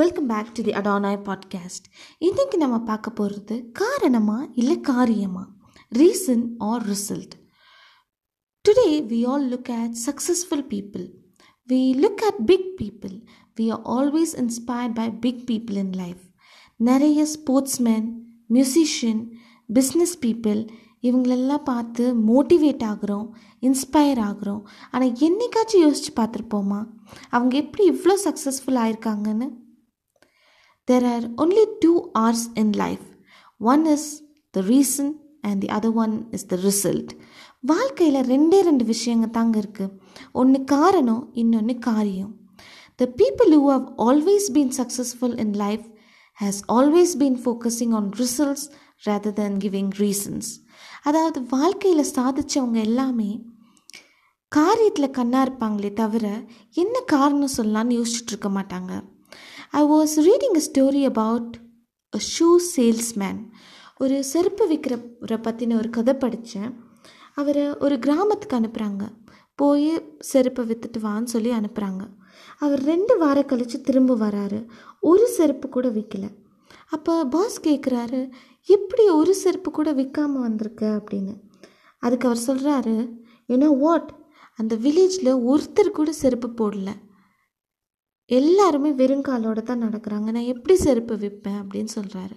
Welcome 0.00 0.26
back 0.26 0.52
to 0.54 0.62
the 0.62 0.70
Adanai 0.70 1.22
podcast 1.24 1.86
இன்றைக்கி 2.20 2.56
நம்ம 2.56 2.78
பார்க்க 2.78 3.10
போகிறது 3.10 3.70
காரணமா 3.72 4.46
இல்லை 4.52 4.80
காரியமா? 4.80 5.48
Reason 5.94 6.46
or 6.58 6.88
result 6.88 7.30
today 8.68 8.86
we 8.86 9.26
all 9.26 9.44
look 9.52 9.70
at 9.70 9.96
successful 10.06 10.64
people 10.68 11.10
we 11.68 12.02
look 12.02 12.20
at 12.20 12.44
big 12.46 12.80
people 12.80 13.26
we 13.56 13.72
are 13.72 13.82
always 13.84 14.34
inspired 14.36 14.94
by 14.94 15.10
big 15.10 15.42
people 15.46 15.76
in 15.76 15.92
life 15.92 16.20
நிறைய 16.76 17.26
sportsman 17.26 18.12
musician 18.50 19.30
business 19.74 20.16
people 20.20 20.68
இவங்களெல்லாம் 21.02 21.62
பார்த்து 21.62 22.14
மோட்டிவேட் 22.14 22.82
ஆகுறோம் 22.84 23.28
இன்ஸ்பயர் 23.60 24.20
ஆகிறோம். 24.20 24.62
ஆனால் 24.90 25.12
என்னைக்காச்சும் 25.12 25.78
யோசித்து 25.78 26.22
பார்த்துருப்போமா? 26.22 26.86
அவங்க 27.30 27.56
எப்படி 27.56 27.90
இவ்வளோ 27.90 28.16
சக்ஸஸ்ஃபுல் 28.24 28.78
ஆயிருக்காங்கன்னு? 28.84 29.68
There 30.88 31.04
are 31.04 31.24
only 31.38 31.64
two 31.80 31.96
R's 32.22 32.48
in 32.54 32.72
life. 32.74 33.04
One 33.60 33.86
is 33.86 34.04
the 34.54 34.62
reason 34.64 35.06
and 35.42 35.60
the 35.60 35.70
other 35.70 35.90
one 35.94 36.14
is 36.32 36.44
the 36.44 36.58
result. 36.60 37.08
வாழ்க்கையில் 37.64 38.18
ரெண்டே 38.30 38.58
ரெண்டு 38.66 38.84
விஷயங்க 38.90 39.26
தாங்க 39.34 39.56
இருக்குது 39.62 39.94
ஒன்று 40.40 40.58
காரணம் 40.72 41.24
இன்னொன்று 41.42 41.74
காரியம் 41.86 42.30
the 42.98 43.06
people 43.18 43.50
who 43.56 43.64
have 43.72 43.88
always 44.06 44.46
been 44.56 44.72
successful 44.78 45.36
in 45.44 45.52
life 45.64 45.84
has 46.38 46.60
always 46.76 47.12
been 47.22 47.38
focusing 47.42 47.92
on 47.98 48.08
results 48.22 48.64
rather 49.02 49.36
than 49.40 49.58
giving 49.64 49.92
reasons 50.02 50.48
அதாவது 51.10 51.40
வாழ்க்கையில் 51.54 52.10
சாதித்தவங்க 52.14 52.80
எல்லாமே 52.88 53.30
காரியத்தில் 54.52 55.14
கண்ணாக 55.18 55.46
இருப்பாங்களே 55.46 55.90
தவிர 56.00 56.26
என்ன 56.82 56.96
காரணம் 57.14 57.56
சொல்லலான்னு 57.58 57.98
யோசிச்சுட்டு 57.98 58.34
இருக்க 58.34 58.50
மாட்டாங்க 58.56 58.92
I 59.72 59.82
was 59.82 60.14
reading 60.28 60.56
a 60.56 60.62
story 60.68 61.02
about 61.04 61.52
a 62.12 62.20
shoe 62.32 62.48
salesman 62.76 63.40
ஒரு 63.98 64.24
செருப்பு 64.24 64.64
விற்கிறவரை 64.68 65.38
பற்றின 65.46 65.76
ஒரு 65.76 65.90
கதை 65.90 66.14
படித்தேன் 66.14 66.70
அவரை 67.34 67.64
ஒரு 67.78 67.98
கிராமத்துக்கு 67.98 68.56
அனுப்புகிறாங்க 68.58 69.04
போய் 69.54 70.16
செருப்பை 70.18 70.64
விற்றுட்டு 70.64 70.98
வான்னு 71.02 71.22
சொல்லி 71.22 71.50
அனுப்புகிறாங்க 71.50 72.02
அவர் 72.58 72.82
ரெண்டு 72.82 73.18
வாரம் 73.18 73.46
கழித்து 73.46 73.80
திரும்ப 73.80 74.16
வராரு. 74.16 74.66
ஒரு 75.00 75.26
செருப்பு 75.28 75.68
கூட 75.68 75.88
விற்கல 75.88 76.26
அப்போ 76.88 77.24
பாஸ் 77.24 77.58
கேட்குறாரு 77.60 78.30
எப்படி 78.68 79.04
ஒரு 79.08 79.34
செருப்பு 79.34 79.70
கூட 79.70 79.92
விற்காமல் 79.92 80.44
வந்திருக்க 80.46 81.02
அப்படின்னு. 81.02 81.34
அதுக்கு 81.98 82.28
அவர் 82.28 82.44
சொல்கிறாரு 82.46 82.96
ஏன்னா 83.48 83.78
வாட் 83.78 84.10
அந்த 84.54 84.76
வில்லேஜில் 84.76 85.32
ஒருத்தர் 85.50 85.96
கூட 85.98 86.12
செருப்பு 86.12 86.48
போடல. 86.60 86.90
எல்லாருமே 88.38 88.90
வெறுங்காலோடு 89.00 89.62
தான் 89.62 89.84
நடக்கிறாங்க. 89.86 90.28
நான் 90.36 90.52
எப்படி 90.54 90.74
செருப்பு 90.84 91.14
விற்பேன் 91.24 91.60
அப்படின்னு 91.62 91.92
சொல்கிறாரு 91.98 92.36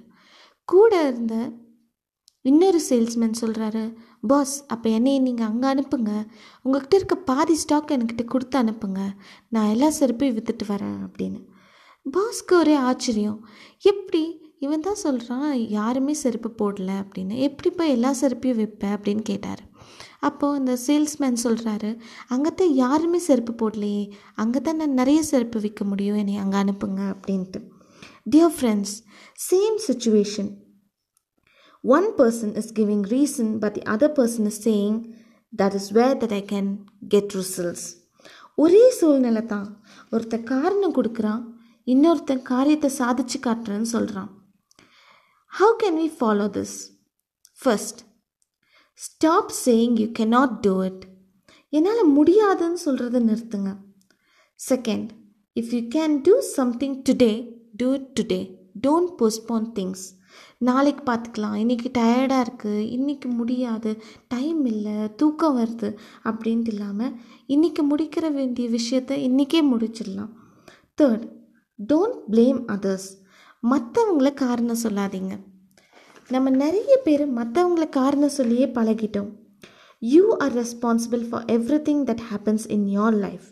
கூட 0.69 0.94
இருந்த 1.08 1.35
இன்னொரு 2.50 2.80
சேல்ஸ்மேன் 2.89 3.41
சொல்கிறாரு 3.41 3.81
பாஸ் 4.30 4.53
அப்போ 4.67 4.88
என்னையை 4.89 5.19
நீங்கள் 5.27 5.50
அங்கே 5.50 5.67
அனுப்புங்க. 5.73 6.11
உங்கள்கிட்ட 6.66 6.95
இருக்க 7.00 7.16
பாதி 7.30 7.55
ஸ்டாக் 7.55 7.94
என்கிட்ட 7.95 8.23
கொடுத்து 8.25 8.58
அனுப்புங்க. 8.61 9.02
நான் 9.50 9.72
எல்லா 9.73 9.89
செருப்பையும் 10.00 10.38
விற்றுட்டு 10.38 10.66
வரேன் 10.67 10.97
அப்படின்னு. 11.08 11.39
பாஸ்க்கு 12.05 12.53
ஒரே 12.61 12.75
ஆச்சரியம். 12.89 13.39
எப்படி? 13.91 14.23
இவன் 14.66 14.85
தான் 14.88 15.03
சொல்கிறான் 15.05 15.47
யாருமே 15.78 16.13
செருப்பு 16.23 16.50
போடல 16.61 16.91
அப்படின்னு. 17.03 17.35
எப்படி 17.47 17.69
போய் 17.78 17.94
எல்லா 17.95 18.11
செருப்பையும் 18.22 18.59
விற்பேன் 18.61 18.95
அப்படின்னு 18.97 19.23
கேட்டார். 19.31 19.63
அப்போது 20.20 20.59
இந்த 20.59 20.78
சேல்ஸ்மேன் 20.88 21.44
சொல்கிறாரு 21.44 22.00
அங்கே 22.28 22.50
தான் 22.50 22.73
யாருமே 22.73 23.20
செருப்பு 23.20 23.53
போடலையே 23.53 24.12
அங்கே 24.36 24.59
தான் 24.59 24.75
நான் 24.75 24.94
நிறைய 24.94 25.23
செருப்பு 25.23 25.59
விற்க 25.59 25.84
முடியும் 25.84 26.16
என்னை 26.16 26.38
அங்கே 26.38 26.58
அனுப்புங்க 26.58 27.16
அப்படின்ட்டு. 27.16 27.62
Dear 28.25 28.53
friends 28.58 29.03
same 29.40 29.78
situation 29.88 30.52
one 31.81 32.14
person 32.17 32.58
is 32.58 32.73
giving 32.73 33.03
reason 33.03 33.59
but 33.59 33.73
the 33.73 33.81
other 33.81 34.16
person 34.17 34.45
is 34.45 34.62
saying 34.68 35.06
that 35.59 35.74
is 35.74 35.91
where 35.91 36.18
that 36.18 36.34
I 36.34 36.46
can 36.46 36.86
get 37.07 37.34
results 37.34 37.96
ஒரே 38.57 38.91
சூழ்நிலை 38.91 39.46
தான். 39.46 39.81
ஒருத்தன் 40.09 40.44
காரணம் 40.44 40.96
கொடுக்குறான் 40.96 41.44
இன்னொருத்தன் 41.86 42.41
காரியத்தை 42.41 42.90
சாதிச்சு 43.00 43.38
காட்டுறேன்னு 43.40 43.81
சொல்கிறான் 43.81 44.30
how 45.52 45.75
can 45.84 45.96
we 45.96 46.12
follow 46.19 46.50
this 46.50 46.90
first 47.59 48.12
stop 49.06 49.52
saying 49.66 49.96
you 50.02 50.08
cannot 50.19 50.53
do 50.66 50.74
it 50.84 51.02
என்னால் 51.69 52.09
முடியாதுன்னு 52.18 52.80
சொல்கிறத 52.86 53.19
நிறுத்துங்க. 53.30 53.72
Second 54.59 55.09
if 55.59 55.72
you 55.75 55.80
can 55.96 56.16
do 56.28 56.34
something 56.58 56.96
today 57.09 57.31
do 57.75 57.88
it 57.94 58.12
today 58.19 58.40
don't 58.88 59.12
postpone 59.19 59.68
things 59.78 60.06
நாளைக்கு 60.58 61.03
பார்த்துக்கலாம். 61.09 61.58
இன்றைக்கி 61.63 61.90
டயர்டாக 62.00 62.46
இருக்குது 62.46 62.86
இன்றைக்கி 62.97 63.30
முடியாது. 63.40 63.92
டைம் 64.28 64.66
இல்லை. 64.66 64.97
தூக்கம் 65.16 65.58
வருது 65.58 65.90
அப்படின்ட்டு 66.30 66.74
இல்லாமல் 66.75 67.13
இன்றைக்கி 67.47 67.84
முடிக்கிற 67.92 68.31
வேண்டிய 68.34 68.68
விஷயத்த 68.78 69.18
இன்றைக்கே 69.28 69.62
முடிச்சிடலாம். 69.74 70.34
தேர்ட் 71.02 71.25
டோன்ட் 71.80 72.19
ப்ளேம் 72.31 72.62
அதர்ஸ் 72.75 73.09
மற்றவங்கள 73.72 74.31
காரணம் 74.34 74.84
சொல்லாதீங்க. 74.84 75.36
நம்ம 76.29 76.50
நிறைய 76.50 76.94
பேர் 77.03 77.23
மற்றவங்கள 77.38 77.85
காரணம் 77.89 78.35
சொல்லியே 78.35 78.66
பழகிட்டோம். 78.66 79.31
You 80.01 80.23
are 80.44 80.53
responsible 80.61 81.23
for 81.29 81.45
everything 81.88 82.03
that 82.09 82.23
happens 82.29 82.66
in 82.75 82.85
your 82.97 83.17
life 83.25 83.47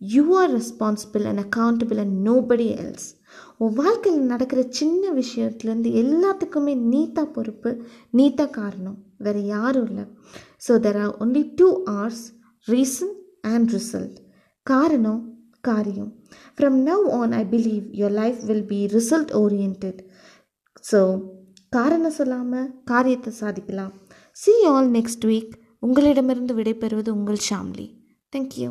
you 0.00 0.24
are 0.40 0.52
responsible 0.58 1.24
and 1.30 1.42
accountable 1.44 2.00
and 2.04 2.16
nobody 2.28 2.68
else 2.84 3.08
உன் 3.58 3.74
வாழ்க்கையில் 3.74 4.30
நடக்கிற 4.32 4.60
சின்ன 4.68 5.10
விஷயத்துலேருந்து 5.12 5.90
எல்லாத்துக்குமே 6.02 6.74
நீத்தா 6.92 7.24
பொறுப்பு 7.36 7.70
நீத்தா 8.18 8.46
காரணம். 8.50 8.98
வேறு 9.18 9.42
யாரும் 9.44 9.86
இல்லை. 9.90 10.04
So 10.68 10.74
there 10.86 11.00
are 11.02 11.14
only 11.26 11.44
two 11.54 11.68
R's 11.84 12.24
reason 12.68 13.14
and 13.40 13.70
result 13.76 14.16
காரணம் 14.62 15.20
காரியம். 15.60 16.10
From 16.56 16.78
now 16.90 17.04
on 17.20 17.32
I 17.32 17.44
believe 17.54 17.84
your 18.00 18.16
life 18.22 18.40
will 18.50 18.66
be 18.74 18.80
result 18.96 19.32
oriented 19.42 19.86
so 20.92 21.00
காரணம் 21.76 22.16
சொல்லாமல் 22.16 22.70
காரியத்தை 22.84 23.30
சாதிக்கலாம். 23.32 23.92
சி 24.42 24.52
ஆல் 24.70 24.88
நெக்ஸ்ட் 24.96 25.24
வீக் 25.30 25.52
உங்களிடமிருந்து 25.86 26.52
விடைபெறுவது 26.58 27.10
உங்கள் 27.18 27.44
ஷாம்லி. 27.48 27.86
தேங்க்யூ 28.32 28.70